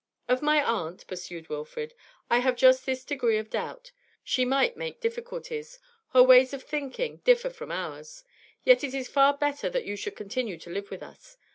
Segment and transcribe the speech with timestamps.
[0.27, 1.93] 'Of my aunt,' pursued Wilfrid,
[2.31, 3.91] 'I have just this degree of doubt.
[4.23, 5.77] She might make difficulties;
[6.13, 8.23] her ways of thinking differ often from ours.
[8.63, 11.37] Yet it is far better that you should continue to live with us.